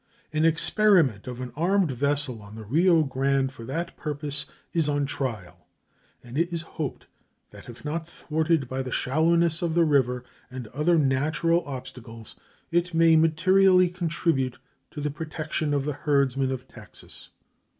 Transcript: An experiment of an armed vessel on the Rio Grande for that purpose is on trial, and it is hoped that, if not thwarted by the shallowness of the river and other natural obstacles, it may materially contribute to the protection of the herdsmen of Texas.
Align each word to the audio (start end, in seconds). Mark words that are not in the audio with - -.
An 0.33 0.45
experiment 0.45 1.27
of 1.27 1.41
an 1.41 1.53
armed 1.55 1.91
vessel 1.91 2.41
on 2.41 2.55
the 2.55 2.63
Rio 2.65 3.03
Grande 3.03 3.51
for 3.51 3.63
that 3.65 3.95
purpose 3.95 4.47
is 4.73 4.89
on 4.89 5.05
trial, 5.05 5.67
and 6.23 6.39
it 6.39 6.51
is 6.51 6.63
hoped 6.63 7.05
that, 7.51 7.69
if 7.69 7.85
not 7.85 8.07
thwarted 8.07 8.67
by 8.67 8.81
the 8.81 8.91
shallowness 8.91 9.61
of 9.61 9.75
the 9.75 9.85
river 9.85 10.23
and 10.49 10.65
other 10.69 10.97
natural 10.97 11.63
obstacles, 11.67 12.33
it 12.71 12.95
may 12.95 13.15
materially 13.15 13.89
contribute 13.91 14.57
to 14.89 15.01
the 15.01 15.11
protection 15.11 15.71
of 15.71 15.85
the 15.85 15.93
herdsmen 15.93 16.49
of 16.49 16.67
Texas. 16.67 17.29